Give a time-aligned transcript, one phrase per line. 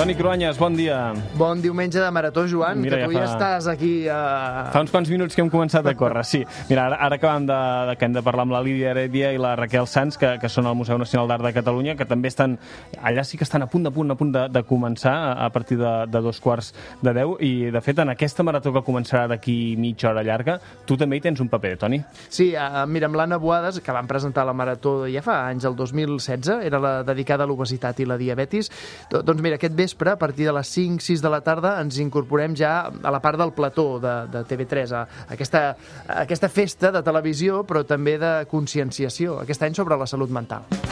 [0.00, 1.12] Toni Cruanyes, bon dia.
[1.36, 4.70] Bon diumenge de Marató, Joan, Mira, que tu ja ja fa- estàs aquí a...
[4.72, 6.38] Fa uns quants minuts que hem començat a córrer, sí.
[6.70, 7.58] Mira, ara, ara acabem de,
[7.90, 10.48] de, que hem de parlar amb la Lídia Heredia i la Raquel Sanz, que, que
[10.48, 12.54] són al Museu Nacional d'Art de Catalunya, que també estan...
[13.04, 15.50] Allà sí que estan a punt, a punt, a punt de, de començar, a, a
[15.52, 16.72] partir de, de dos quarts
[17.04, 20.56] de deu, i de fet en aquesta marató que començarà d'aquí mitja hora llarga,
[20.88, 22.00] tu també hi tens un paper, Toni.
[22.30, 25.76] Sí, uh, mira, amb l'Anna Boades, que van presentar la Marató ja fa anys, el
[25.76, 28.72] 2016, era la dedicada a l'obesitat i la diabetis.
[29.12, 32.56] Do- Doncs mira, aquest vespre, a partir de les 5-6 de la tarda, ens incorporem
[32.58, 35.64] ja a la part del plató de, de TV3, a aquesta,
[36.06, 40.89] a aquesta festa de televisió, però també de conscienciació, aquest any sobre la salut mental.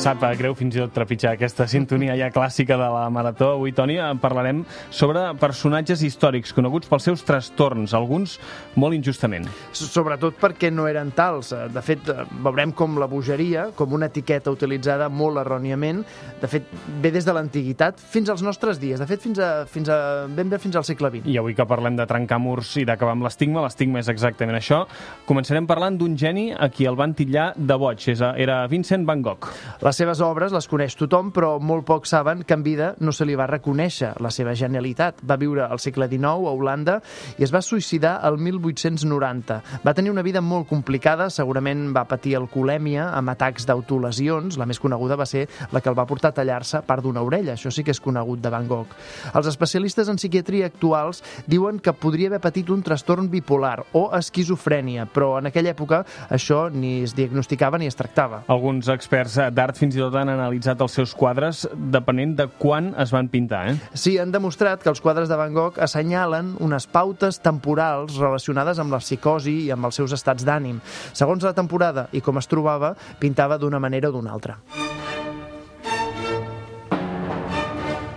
[0.00, 3.50] Sap eh, greu fins i tot trepitjar aquesta sintonia ja clàssica de la Marató.
[3.58, 8.38] Avui, Toni, en parlarem sobre personatges històrics coneguts pels seus trastorns, alguns
[8.80, 9.44] molt injustament.
[9.76, 11.50] Sobretot perquè no eren tals.
[11.52, 16.00] Eh, De fet, eh, veurem com la bogeria, com una etiqueta utilitzada molt erròniament,
[16.40, 18.98] de fet, ve des de l'antiguitat fins als nostres dies.
[18.98, 21.28] De fet, fins a, fins a, ben bé fins al segle XX.
[21.28, 24.86] I avui que parlem de trencar murs i d'acabar amb l'estigma, l'estigma és exactament això,
[25.28, 28.08] començarem parlant d'un geni a qui el van titllar de boig.
[28.08, 29.52] Era Vincent Van Gogh.
[29.90, 33.24] Les seves obres les coneix tothom, però molt pocs saben que en vida no se
[33.26, 35.18] li va reconèixer la seva genialitat.
[35.26, 36.94] Va viure al segle XIX a Holanda
[37.40, 39.56] i es va suïcidar el 1890.
[39.82, 44.60] Va tenir una vida molt complicada, segurament va patir alcoholèmia amb atacs d'autolesions.
[44.62, 47.58] La més coneguda va ser la que el va portar a tallar-se part d'una orella.
[47.58, 48.94] Això sí que és conegut de Van Gogh.
[49.34, 55.10] Els especialistes en psiquiatria actuals diuen que podria haver patit un trastorn bipolar o esquizofrènia,
[55.10, 58.44] però en aquella època això ni es diagnosticava ni es tractava.
[58.46, 61.64] Alguns experts d'art fins i tot han analitzat els seus quadres
[61.94, 63.62] depenent de quan es van pintar.
[63.70, 63.76] Eh?
[63.94, 68.92] Sí, han demostrat que els quadres de Van Gogh assenyalen unes pautes temporals relacionades amb
[68.92, 70.82] la psicosi i amb els seus estats d'ànim.
[71.12, 74.60] Segons la temporada i com es trobava, pintava d'una manera o d'una altra.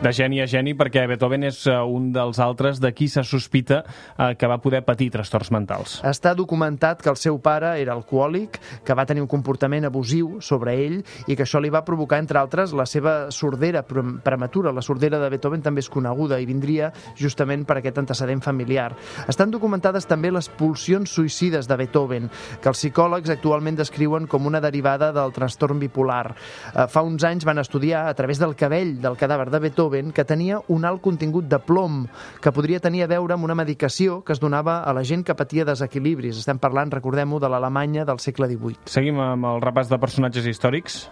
[0.04, 3.78] De geni a geni, perquè Beethoven és eh, un dels altres de qui se sospita
[4.20, 5.94] eh, que va poder patir trastorns mentals.
[6.04, 10.74] Està documentat que el seu pare era alcohòlic, que va tenir un comportament abusiu sobre
[10.76, 10.98] ell
[11.32, 14.74] i que això li va provocar, entre altres, la seva sordera pre- prematura.
[14.76, 18.90] La sordera de Beethoven també és coneguda i vindria justament per aquest antecedent familiar.
[19.32, 22.28] Estan documentades també les pulsions suïcides de Beethoven,
[22.60, 26.34] que els psicòlegs actualment descriuen com una derivada del trastorn bipolar.
[26.76, 30.26] Eh, Fa uns anys van estudiar, a través del cabell del cadàver de Beethoven, que
[30.26, 32.04] tenia un alt contingut de plom,
[32.42, 35.38] que podria tenir a veure amb una medicació que es donava a la gent que
[35.38, 36.42] patia desequilibris.
[36.42, 38.88] Estem parlant, recordem-ho, de l'Alemanya del segle XVIII.
[38.90, 41.04] Seguim amb el repàs de personatges històrics.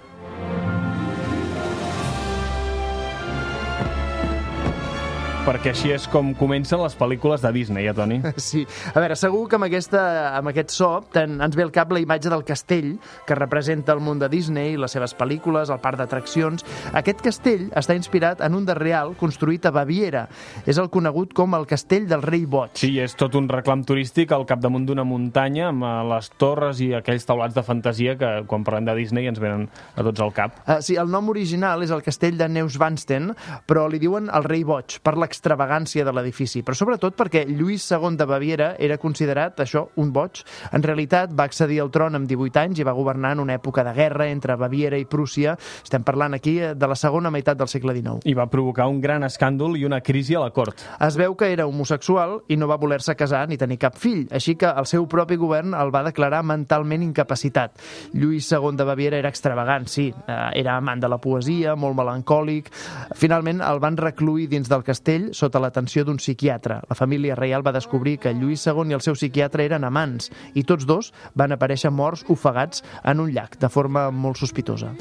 [5.41, 8.19] Perquè així és com comencen les pel·lícules de Disney, eh, Toni?
[8.51, 8.61] Sí.
[8.93, 10.01] A veure, segur que amb, aquesta,
[10.37, 12.91] amb aquest so ten, ens ve al cap la imatge del castell
[13.25, 16.65] que representa el món de Disney, les seves pel·lícules, el parc d'atraccions.
[16.93, 20.27] Aquest castell està inspirat en un de real construït a Baviera.
[20.69, 22.77] És el conegut com el castell del rei boig.
[22.77, 26.91] Sí, és tot un reclam turístic al capdamunt d'una muntanya amb eh, les torres i
[26.99, 29.65] aquells taulats de fantasia que quan parlem de Disney ens venen
[29.95, 30.61] a tots al cap.
[30.67, 33.31] Uh, sí, el nom original és el castell de Neuschwanstein,
[33.65, 38.17] però li diuen el rei boig per l'extravagància de l'edifici, però sobretot perquè Lluís II
[38.19, 40.43] de Baviera era considerat, això, un boig.
[40.75, 43.85] En realitat va accedir al tron amb 18 anys i va governar en una època
[43.87, 45.55] de guerra entre Baviera i Prússia.
[45.83, 48.19] Estem parlant aquí eh, de la segona meitat del segle XIX.
[48.27, 50.83] I va provocar un gran escàndol i una crisi a la cort.
[50.99, 54.57] Es veu que era homosexual i no va voler-se casar ni tenir cap fill, així
[54.59, 57.79] que el seu propi govern el va declarar mentalment incapacitat.
[58.13, 62.71] Lluís II de Baviera era extravagant, sí, eh, era amant de la poesia, molt melancòlic.
[63.15, 66.81] Finalment el van recluir dins del castell sota l'atenció d'un psiquiatre.
[66.89, 70.65] La família reial va descobrir que Lluís II i el seu psiquiatre eren amants i
[70.67, 74.93] tots dos van aparèixer morts ofegats en un llac, de forma molt sospitosa.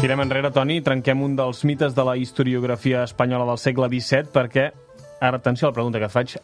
[0.00, 4.30] Tirem enrere, Toni, i trenquem un dels mites de la historiografia espanyola del segle XVII
[4.32, 4.70] perquè,
[5.20, 6.36] ara atenció a la pregunta que et faig,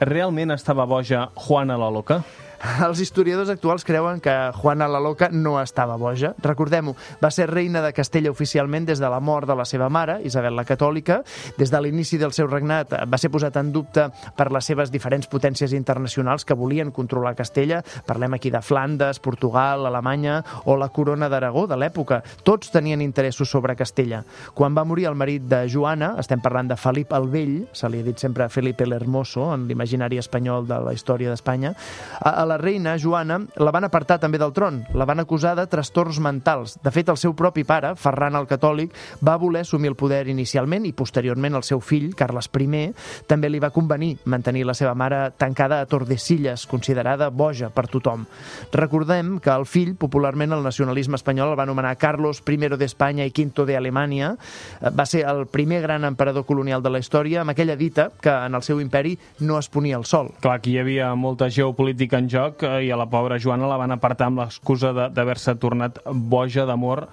[0.00, 2.22] realment estava boja Juana la Loca?
[2.84, 6.34] Els historiadors actuals creuen que Juana la Loca no estava boja.
[6.44, 6.92] Recordem-ho,
[7.22, 10.56] va ser reina de Castella oficialment des de la mort de la seva mare, Isabel
[10.56, 11.20] la Catòlica.
[11.56, 15.28] Des de l'inici del seu regnat va ser posat en dubte per les seves diferents
[15.30, 17.80] potències internacionals que volien controlar Castella.
[18.06, 22.20] Parlem aquí de Flandes, Portugal, Alemanya o la corona d'Aragó de l'època.
[22.44, 24.22] Tots tenien interessos sobre Castella.
[24.54, 28.02] Quan va morir el marit de Joana, estem parlant de Felip el Vell, se li
[28.02, 31.72] ha dit sempre Felipe el Hermoso en l'imaginari espanyol de la història d'Espanya,
[32.20, 34.80] el la reina, Joana, la van apartar també del tron.
[34.98, 36.74] La van acusar de trastorns mentals.
[36.82, 40.88] De fet, el seu propi pare, Ferran el Catòlic, va voler assumir el poder inicialment
[40.88, 42.88] i posteriorment el seu fill, Carles I,
[43.30, 48.26] també li va convenir mantenir la seva mare tancada a Tordesillas, considerada boja per tothom.
[48.72, 53.30] Recordem que el fill, popularment el nacionalisme espanyol, el va anomenar Carlos I d'Espanya i
[53.30, 54.34] Quinto de Alemanya.
[54.82, 58.54] Va ser el primer gran emperador colonial de la història, amb aquella dita que en
[58.54, 60.34] el seu imperi no es ponia el sol.
[60.40, 63.80] Clar, aquí hi havia molta geopolítica en joc eh, i a la pobra Joana la
[63.80, 67.06] van apartar amb l'excusa d'haver-se tornat boja d'amor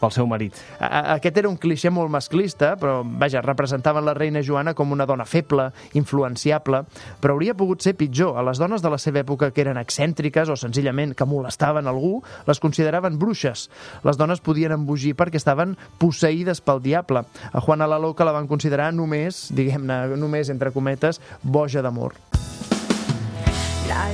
[0.00, 0.56] pel seu marit.
[0.80, 5.26] Aquest era un cliché molt masclista, però, vaja, representaven la reina Joana com una dona
[5.28, 5.68] feble,
[5.98, 6.82] influenciable,
[7.20, 8.38] però hauria pogut ser pitjor.
[8.40, 12.18] A les dones de la seva època que eren excèntriques o senzillament que molestaven algú,
[12.48, 13.68] les consideraven bruixes.
[14.06, 17.26] Les dones podien embogir perquè estaven posseïdes pel diable.
[17.52, 22.16] A Juana la Loca la van considerar només, diguem-ne, només entre cometes, boja d'amor.
[23.90, 24.06] La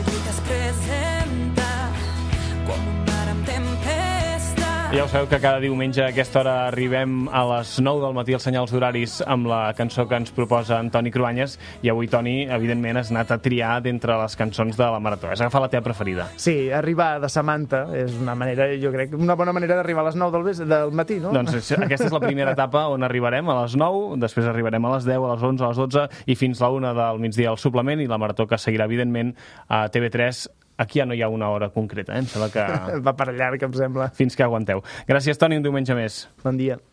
[4.93, 8.35] ja ho sabeu que cada diumenge a aquesta hora arribem a les 9 del matí
[8.37, 13.01] als senyals horaris amb la cançó que ens proposa Antoni Cruanyes i avui, Toni, evidentment
[13.01, 15.29] has anat a triar d'entre les cançons de la Marató.
[15.33, 16.29] Has agafat la teva preferida.
[16.41, 20.19] Sí, arribar de Samantha és una manera, jo crec, una bona manera d'arribar a les
[20.23, 21.33] 9 del, del matí, no?
[21.35, 25.09] Doncs aquesta és la primera etapa on arribarem a les 9, després arribarem a les
[25.09, 28.01] 10, a les 11, a les 12 i fins la 1 del migdia al suplement
[28.01, 29.35] i la Marató que seguirà, evidentment,
[29.67, 30.47] a TV3
[30.77, 32.25] Aquí ja no hi ha una hora concreta, eh?
[32.25, 32.67] Em sembla que...
[33.07, 34.11] Va per llarg, em sembla.
[34.17, 34.85] Fins que aguanteu.
[35.09, 36.27] Gràcies, Toni, un diumenge més.
[36.45, 36.79] Bon dia.